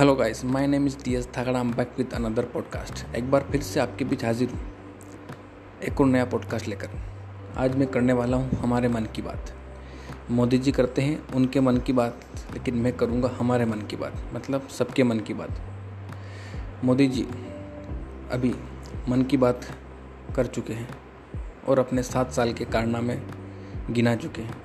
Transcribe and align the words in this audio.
Hello 0.00 0.14
guys 0.14 0.44
my 0.44 0.66
name 0.66 0.86
is 0.86 0.96
T 1.04 1.14
S 1.14 1.28
Thagra 1.38 1.60
am 1.60 1.72
back 1.74 1.90
with 1.98 2.12
another 2.14 2.44
podcast 2.44 3.14
एक 3.16 3.30
बार 3.30 3.42
फिर 3.42 3.62
से 3.62 3.80
आपके 3.80 4.04
बीच 4.04 4.24
हाजिर 4.24 4.50
हूँ। 4.50 4.60
एक 5.84 6.00
और 6.00 6.06
नया 6.06 6.24
पॉडकास्ट 6.24 6.68
लेकर। 6.68 6.90
आज 7.56 7.76
मैं 7.76 7.88
करने 7.88 8.12
वाला 8.12 8.36
हूँ 8.36 8.50
हमारे 8.50 8.88
मन 8.88 9.06
की 9.16 9.22
बात। 9.22 9.52
मोदी 10.30 10.58
जी 10.58 10.72
करते 10.72 11.02
हैं 11.02 11.28
उनके 11.28 11.60
मन 11.60 11.76
की 11.76 11.92
बात, 11.92 12.20
लेकिन 12.52 12.74
मैं 12.74 12.92
करूँगा 12.92 13.30
हमारे 13.38 13.64
मन 13.64 13.80
की 13.80 13.96
बात 13.96 14.12
मतलब 14.34 14.68
सबके 14.68 15.02
मन 15.02 15.20
की 15.20 15.34
बात। 15.34 15.60
मोदी 16.84 17.06
जी 17.06 17.26
अभी 18.32 18.54
मन 19.08 19.22
की 19.22 19.36
बात 19.36 19.66
कर 20.36 20.46
चुके 20.46 20.72
हैं 20.72 20.88
और 21.68 21.78
अपने 21.78 22.02
सात 22.02 22.32
साल 22.32 22.52
के 22.52 22.64
कारनामे 22.64 23.18
गिना 23.90 24.16
चुके 24.16 24.42
हैं। 24.42 24.56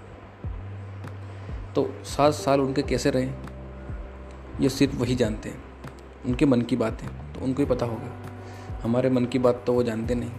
तो 1.76 1.94
सात 2.04 2.34
साल 2.34 2.62
उनके 2.62 2.82
कैसे 2.82 3.10
रहे? 3.10 3.55
ये 4.60 4.70
सिर्फ़ 4.70 4.96
वही 4.96 5.16
जानते 5.16 5.50
हैं। 5.50 5.64
उनके 6.26 6.46
मन 6.46 6.62
की 6.62 6.76
बात 6.76 7.02
है 7.02 7.34
तो 7.34 7.46
उनको 7.46 7.64
ही 7.64 7.70
पता 7.70 7.86
होगा। 7.86 8.12
हमारे 8.84 9.10
मन 9.10 9.26
की 9.26 9.40
बात 9.40 9.64
तो 9.68 9.74
वो 9.74 9.84
जानते 9.84 10.16
नहीं। 10.16 10.32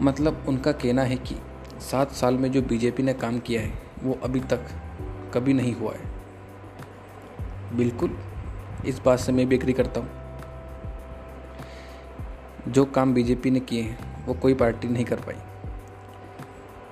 मतलब 0.00 0.44
उनका 0.48 0.72
कहना 0.72 1.02
है 1.02 1.16
कि 1.16 1.36
सात 1.80 2.12
साल 2.12 2.34
में 2.34 2.52
जो 2.52 2.62
बीजेपी 2.62 3.02
ने 3.02 3.14
काम 3.14 3.38
किया 3.38 3.60
है, 3.60 3.82
वो 4.02 4.18
अभी 4.22 4.40
तक 4.40 4.60
कभी 5.34 5.52
नहीं 5.52 5.74
हुआ 5.74 5.92
है। 5.92 6.10
बिल्कुल, 7.76 8.18
इस 8.86 8.98
बात 8.98 9.18
से 9.18 9.32
मैं 9.32 9.48
भी 9.48 9.54
एग्री 9.54 9.72
करता 9.72 10.00
हूँ। 10.00 10.10
जो 12.72 12.84
काम 12.84 13.14
बीजेपी 13.14 13.50
ने 13.50 13.60
किए 13.60 13.82
हैं, 13.82 14.26
वो 14.26 14.34
कोई 14.34 14.54
पार्टी 14.54 14.88
नहीं 14.88 15.04
कर 15.04 15.16
पाई। 15.16 15.36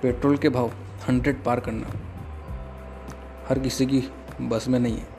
पेट्रोल 0.01 0.37
के 0.37 0.49
भाव 0.49 0.71
हंड्रेड 1.09 1.43
पार 1.43 1.59
करना 1.59 1.87
हर 3.49 3.59
किसी 3.59 3.85
की 3.85 4.03
बस 4.41 4.67
में 4.67 4.79
नहीं 4.79 4.97
है। 4.97 5.18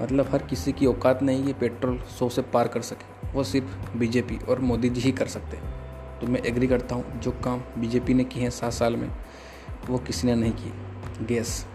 मतलब 0.00 0.28
हर 0.32 0.42
किसी 0.42 0.72
की 0.72 0.86
औकात 0.86 1.22
नहीं 1.22 1.42
है 1.44 1.52
पेट्रोल 1.52 1.98
सौ 1.98 2.28
से 2.28 2.42
पार 2.42 2.68
कर 2.68 2.80
सके। 2.80 3.28
वो 3.32 3.44
सिर्फ़ 3.44 3.96
बीजेपी 3.98 4.38
और 4.48 4.58
मोदी 4.58 4.88
जी 4.88 5.00
ही 5.00 5.12
कर 5.12 5.26
सकते 5.26 5.56
हैं। 5.56 5.64
तो 6.20 6.26
मैं 6.26 6.40
एग्री 6.42 6.66
करता 6.66 6.94
हूँ, 6.94 7.20
जो 7.20 7.30
काम 7.30 7.62
बीजेपी 7.78 8.14
ने 8.14 8.24
किए 8.24 8.42
हैं 8.42 8.50
सात 8.50 8.72
साल 8.72 8.96
में, 8.96 9.10
वो 9.90 9.98
किसी 9.98 10.26
ने 10.26 10.34
नहीं 10.34 10.52
किए। 10.52 10.72
गैस 11.26 11.66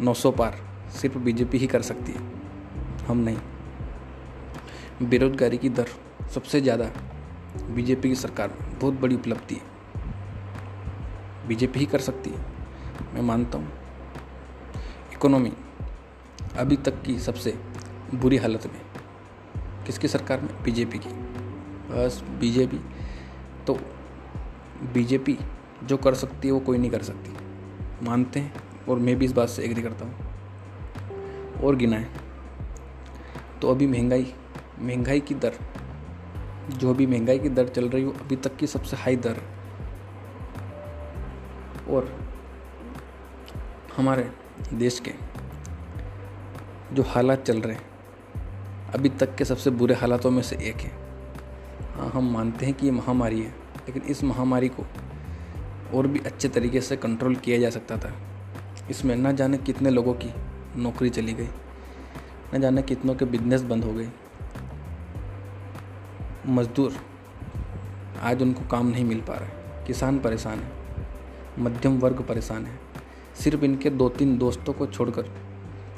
900 0.00 0.30
पार 0.30 0.56
सिर्फ़ 0.90 1.18
बीजेपी 1.18 1.58
ही 1.58 1.66
कर 1.66 1.82
सकती 1.82 2.12
है। 2.12 2.20
हम 3.06 3.18
नहीं। 3.18 5.08
बेरोजगारी 5.08 5.58
की 5.58 5.68
दर 5.68 5.86
सबसे 6.34 6.60
ज़्यादा 6.60 6.90
बीजेपी 7.70 8.08
की 8.08 8.14
सरकार 8.14 8.48
में 8.48 8.78
बहुत 8.78 8.94
बड़ी 8.94 9.16
उपलब्धि 9.16 9.54
है। 9.54 9.74
बीजेपी 11.48 11.80
ही 11.80 11.86
कर 11.86 11.98
सकती 11.98 12.30
है। 12.30 12.36
मैं 13.14 13.22
मानता 13.22 13.58
हूँ। 13.58 13.72
इकोनॉमी 15.12 15.52
अभी 16.56 16.76
तक 16.76 17.02
की 17.02 17.18
सबसे 17.18 17.58
बुरी 18.14 18.36
हालत 18.36 18.66
में 18.66 18.80
किसकी 19.86 20.08
सरकार 20.08 20.40
में? 20.40 20.62
बीजेपी 20.62 20.98
की। 20.98 21.08
बस 21.08 22.24
बीजेपी। 22.40 22.80
तो 23.66 23.74
बीजेपी 24.92 25.38
जो 25.84 25.96
कर 25.96 26.14
सकती 26.14 26.48
है, 26.48 26.54
वो 26.54 26.60
कोई 26.60 26.78
नहीं 26.78 26.90
कर 26.90 27.02
सकती। 27.02 27.36
मानते 28.02 28.40
हैं 28.40 28.54
और 28.88 28.98
मैं 28.98 29.16
भी 29.16 29.24
इस 29.24 29.32
बात 29.32 29.48
से 29.48 29.62
एग्री 29.62 29.82
करता 29.82 30.04
हूँ। 30.04 30.14
और 31.62 31.76
गिनाएँ। 31.76 32.06
तो 33.62 33.70
अभी 33.70 33.86
महँगाई 33.86 34.34
महँगाई 34.78 35.20
की 35.20 35.34
दर, 35.34 35.54
जो 36.68 36.90
अभी 36.90 37.06
महँगाई 37.06 37.38
की 37.38 37.48
दर 37.48 37.68
चल 37.68 37.88
रही 37.88 38.02
हो, 38.02 38.10
अभी 38.10 38.36
तक 38.36 38.56
की 38.56 38.66
सबसे 38.66 38.96
हाई 38.96 39.16
दर। 39.16 39.36
और 41.88 42.28
हमारे 43.96 44.30
देश 44.74 45.00
के 45.00 45.35
जो 46.92 47.02
हालात 47.02 47.42
चल 47.42 47.60
रहे 47.60 47.74
हैं, 47.74 47.82
अभी 48.94 49.08
तक 49.08 49.34
के 49.34 49.44
सबसे 49.44 49.70
बुरे 49.70 49.94
हालातों 49.94 50.30
में 50.30 50.42
से 50.42 50.56
एक 50.56 50.76
है। 50.76 50.90
हाँ 51.94 52.10
हम 52.10 52.32
मानते 52.32 52.66
हैं 52.66 52.74
कि 52.74 52.86
ये 52.86 52.92
महामारी 52.92 53.40
है, 53.40 53.50
लेकिन 53.86 54.02
इस 54.02 54.22
महामारी 54.24 54.68
को 54.68 54.84
और 55.94 56.06
भी 56.06 56.18
अच्छे 56.18 56.48
तरीके 56.48 56.80
से 56.80 56.96
कंट्रोल 56.96 57.36
किया 57.36 57.58
जा 57.58 57.70
सकता 57.70 57.96
था। 57.96 58.12
इसमें 58.90 59.14
न 59.16 59.34
जाने 59.36 59.58
कितने 59.58 59.90
लोगों 59.90 60.14
की 60.14 60.32
नौकरी 60.76 61.10
चली 61.10 61.32
गई, 61.32 61.48
न 62.54 62.60
जाने 62.60 62.82
कितनों 62.82 63.14
के 63.14 63.24
बिज़नेस 63.24 63.62
बंद 63.62 63.84
हो 63.84 63.92
गए। 63.92 64.08
मजदूर 66.46 66.96
आज 68.22 68.42
उनको 68.42 68.68
काम 68.68 68.86
नहीं 68.86 69.04
मिल 69.04 69.20
पा 69.20 69.34
रहा 69.34 69.44
है, 69.44 69.84
किसान 69.86 70.18
परेशान 70.18 70.58
है, 70.58 70.70
मध्यम 71.58 71.98
वर्ग 71.98 72.22
परेशान 72.22 72.66
है। 72.66 72.78
सिर्फ़ 73.34 73.64
इनके 73.64 73.90
दो 73.90 74.08
तीन 74.08 74.36
दोस्तों 74.38 74.72
को 74.72 74.86
छोड़कर 74.86 75.30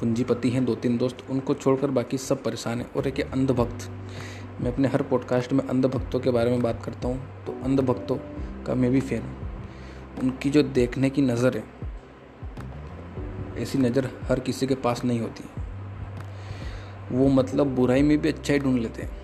पूंजीपति 0.01 0.51
हैं 0.51 0.65
दो 0.65 0.75
तीन 0.75 0.97
दोस्त, 0.99 1.25
उनको 1.31 1.55
छोड़कर 1.55 1.91
बाकी 1.91 2.19
सब 2.19 2.43
परेशान 2.43 2.81
हैं 2.81 2.93
और 2.93 3.07
एक 3.09 3.21
अंधभक्त। 3.23 3.89
मैं 4.61 4.73
अपने 4.73 4.89
हर 4.89 5.03
पॉडकास्ट 5.03 5.53
में 5.53 5.65
अंधभक्तों 5.65 6.21
के 6.21 6.31
बारे 6.31 6.51
में 6.51 6.63
बात 6.63 6.83
करता 6.85 7.09
हूँ 7.09 7.45
तो 7.47 7.53
अंधभक्तों 7.65 8.17
का 8.67 8.75
मैं 8.75 8.91
भी 8.91 9.01
फ़ैन 9.01 9.23
हूँ। 9.23 10.21
उनकी 10.23 10.51
जो 10.51 10.63
देखने 10.63 11.11
की 11.11 11.23
नज़र 11.23 11.57
है, 11.57 11.65
ऐसी 13.59 13.79
नज़र 13.79 14.11
हर 14.29 14.41
किसी 14.41 14.67
के 14.67 14.75
पास 14.77 15.05
नहीं 15.05 15.21
होती। 15.21 15.45
वो 17.13 17.29
मतलब 17.29 17.75
बुराई 17.75 18.03
में 18.03 18.17
भी 18.19 18.29
अच्छाई 18.29 18.59
ढूंढ 18.59 18.79
लेते 18.79 19.03
हैं। 19.03 19.17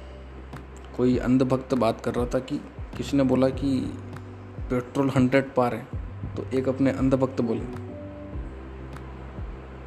कोई 0.97 1.17
अंधभक्त 1.19 1.75
बात 1.75 2.01
कर 2.01 2.15
रहा 2.15 2.27
था 2.27 2.39
कि 2.41 2.61
किसी 2.97 3.17
ने 3.17 3.23
बोला 3.25 3.49
कि 3.51 3.79
पेट्रोल 4.71 5.11
हंड्रेड 5.11 5.53
पार 5.55 5.75
है 5.75 5.87
तो 6.37 6.47
एक 6.59 6.69
अपने 6.69 6.91
अंधभक्त 6.93 7.41
बोले 7.41 7.65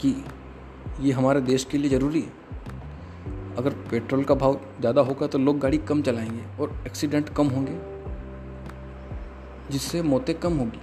कि 0.02 0.12
ये 1.00 1.12
हमारे 1.12 1.42
देश 1.42 1.64
के 1.64 1.78
लिए 1.78 1.90
ज़रूरी 1.90 2.22
है। 2.22 2.46
अगर 3.58 3.74
पेट्रोल 3.92 4.24
का 4.24 4.36
भाव 4.36 4.60
ज़्यादा 4.80 5.02
होगा 5.02 5.28
तो 5.28 5.38
लोग 5.38 5.60
गाड़ी 5.60 5.78
कम 5.78 6.02
चलाएँगे 6.02 6.44
और 6.62 6.72
एक्सीडेंट 6.88 7.30
कम 7.30 7.48
होंगे, 7.48 7.78
जिससे 9.72 10.02
मौतें 10.02 10.38
कम 10.40 10.58
होगी। 10.58 10.82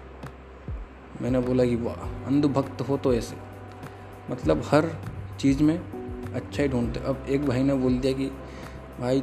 मैंने 1.23 1.41
बोला 1.41 1.65
कि 1.65 1.77
वाह, 1.77 1.95
अंधभक्त 2.27 2.81
हो 2.81 2.97
तो 2.97 3.15
ऐसे। 3.15 3.37
मतलब 4.31 4.63
हर 4.67 4.91
चीज़ 5.41 5.63
में 5.63 5.77
अच्छा 6.35 6.63
ही 6.63 6.69
ढूंढते। 6.69 7.01
अब 7.01 7.27
एक 7.29 7.47
भाई 7.47 7.63
ने 7.63 7.75
बोल 7.75 7.99
दिया 7.99 8.13
कि, 8.13 8.27
भाई 9.01 9.21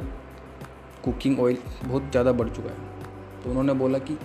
कुकिंग 1.04 1.40
ऑयल 1.40 1.58
बहुत 1.84 2.10
ज़्यादा 2.10 2.32
बढ़ 2.32 2.48
चुका 2.48 2.70
है। 2.70 3.42
तो 3.42 3.50
उन्होंने 3.50 3.72
बोला 3.74 3.98
कि, 3.98 4.18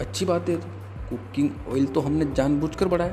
अच्छी 0.00 0.24
बात 0.24 0.48
है 0.48 0.56
कुकिंग 1.10 1.50
ऑयल 1.68 1.86
तो 1.86 2.00
हमने 2.00 2.32
जानबूझकर 2.34 2.88
बढ़ाया 2.88 3.12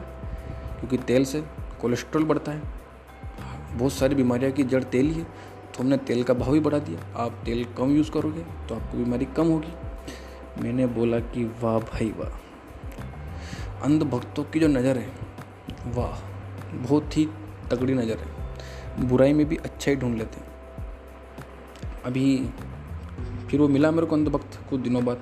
क्योंकि 0.80 0.98
तेल 0.98 1.26
से 1.26 1.44
कोलेस्ट्रॉल 1.82 2.24
बढ़ता 2.24 2.52
है 2.52 2.79
बहुत 3.69 3.94
सारी 3.94 4.16
बीमारियाँ 4.16 4.52
की 4.52 4.63
जड़ 4.63 4.84
तेल 4.85 5.06
ही 5.06 5.13
है। 5.13 5.24
तो 5.24 5.84
हमने 5.84 5.97
तेल 6.00 6.24
का 6.24 6.34
भाव 6.34 6.53
ही 6.53 6.59
बढ़ा 6.59 6.80
दिया। 6.80 7.00
आप 7.16 7.41
तेल 7.46 7.63
कम 7.78 7.91
यूज़ 7.91 8.12
करोगे 8.12 8.41
तो 8.69 8.75
आपको 8.75 8.97
बीमारी 8.97 9.25
कम 9.38 9.47
होगी। 9.47 10.62
मैंने 10.63 10.85
बोला 10.88 11.19
कि 11.19 11.44
वाह 11.62 11.80
भाई 11.80 12.09
वाह। 12.18 12.38
अंधभक्तों 13.84 14.44
की 14.44 14.59
जो 14.59 14.68
नज़र 14.68 14.97
है, 14.97 15.09
वाह, 15.88 16.19
बहुत 16.75 17.18
ही 17.18 17.25
तगड़ी 17.72 17.94
नज़र 17.94 18.18
है। 18.18 19.07
बुराई 19.07 19.34
में 19.34 19.46
भी 19.46 19.56
अच्छा 19.56 19.91
ही 19.91 19.97
ढूंढ 19.97 20.18
लेते 20.18 20.40
हैं। 20.40 20.47
अभी 22.06 22.38
फिर 23.50 23.59
वो 23.59 23.68
मिला 23.68 23.91
मेरे 23.91 24.07
को 24.07 24.16
अंधभक्त 24.16 24.59
कुछ 24.69 24.80
दिनों 24.80 25.06
बाद, 25.06 25.22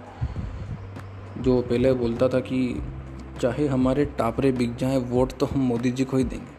जो 1.37 1.61
पहले 1.61 1.93
बोलता 1.93 2.27
था 2.27 2.39
कि 2.39 2.83
चाहे 3.41 3.67
हमारे 3.67 4.05
टापरे 4.17 4.51
बिक 4.51 4.75
जाएँ, 4.75 4.97
वोट 4.97 5.33
तो 5.33 5.45
हम 5.45 5.59
मोदी 5.59 5.91
जी 5.91 6.03
को 6.03 6.17
ही 6.17 6.23
देंगे। 6.23 6.56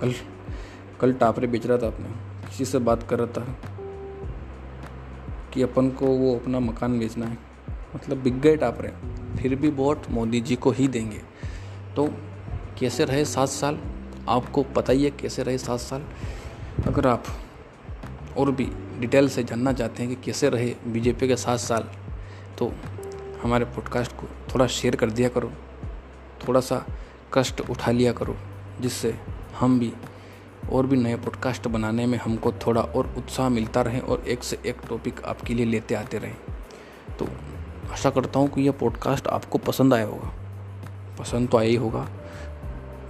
कल 0.00 0.14
कल 1.00 1.12
टापरे 1.12 1.46
बेच 1.46 1.66
रहा 1.66 1.78
था 1.78 1.86
अपने। 1.86 2.06
किसी 2.48 2.64
से 2.64 2.78
बात 2.78 3.02
कर 3.02 3.18
रहा 3.18 3.26
था 3.26 3.46
कि 5.52 5.62
अपन 5.62 5.90
को 5.90 6.06
वो 6.06 6.36
अपना 6.36 6.60
मकान 6.60 6.98
बेचना 6.98 7.26
है। 7.26 7.38
मतलब 7.96 8.16
बिक 8.16 8.40
गए 8.40 8.56
टापरे। 8.56 8.92
फिर 9.36 9.54
भी 9.54 9.68
वोट 9.68 10.10
मोदी 10.10 10.40
जी 10.40 10.56
को 10.56 10.70
ही 10.70 10.88
देंगे। 10.88 11.18
तो 11.96 12.08
कैसे 12.78 13.04
रहे 13.04 13.24
सात 13.24 13.48
साल? 13.48 13.78
आपको 14.28 14.62
पता 14.62 14.92
ही 14.92 15.04
है 15.04 15.10
कैसे 15.10 15.42
रहे 15.42 15.58
सात 15.58 15.80
साल? 15.80 16.04
अगर 16.86 17.06
आप 17.06 17.24
और 18.36 18.50
भी 18.50 18.66
डिटेल 19.00 19.28
से 19.28 19.44
जानना 19.44 19.72
चाहते 19.72 20.02
हैं 20.02 20.16
कि 20.16 20.22
कैसे 20.22 20.48
रहे 20.48 20.74
बीजेपी 20.86 21.28
के 21.28 21.36
सात 21.36 21.58
साल 21.58 21.82
तो 22.58 22.72
हमारे 23.42 23.64
पॉडकास्ट 23.64 24.12
को 24.12 24.26
थोड़ा 24.54 24.66
शेयर 24.66 24.96
कर 24.96 25.10
दिया 25.10 25.28
करो। 25.28 25.52
थोड़ा 26.48 26.60
सा 26.60 26.86
कष्ट 27.34 27.60
उठा 27.60 27.90
लिया 27.90 28.12
करो, 28.12 28.36
जिससे 28.80 29.14
हम 29.58 29.78
भी 29.78 29.92
और 30.72 30.86
भी 30.86 30.96
नए 30.96 31.16
पॉडकास्ट 31.16 31.68
बनाने 31.68 32.06
में 32.06 32.18
हमको 32.18 32.52
थोड़ा 32.52 32.82
और 32.82 33.14
उत्साह 33.18 33.48
मिलता 33.48 33.82
रहे 33.82 34.00
और 34.00 34.28
एक 34.28 34.44
से 34.44 34.58
एक 34.66 34.76
टॉपिक 34.88 35.24
आपके 35.24 35.54
लिए 35.54 35.66
लेते 35.66 35.94
आते 35.94 36.18
रहें। 36.18 36.36
तो 37.18 37.28
आशा 37.92 38.10
करता 38.10 38.38
हूँ 38.38 38.48
कि 38.48 38.62
यह 38.62 38.72
पॉडकास्ट 38.72 39.26
आपको 39.26 39.58
पसंद 39.58 39.94
आया 39.94 40.06
होगा। 40.06 40.32
पसंद 41.18 41.48
तो 41.48 41.58
आया 41.58 41.68
ही 41.68 41.74
होगा। 41.74 42.08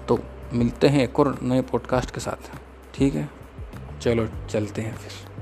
तो 0.08 0.19
मिलते 0.52 0.88
हैं 0.88 1.02
एक 1.02 1.20
और 1.20 1.38
नए 1.43 1.62
पॉडकास्ट 1.62 2.11
के 2.11 2.20
साथ। 2.20 2.50
ठीक 2.94 3.14
है? 3.14 3.31
चलो, 4.00 4.29
चलते 4.50 4.82
हैं 4.82 4.96
फिर। 4.96 5.34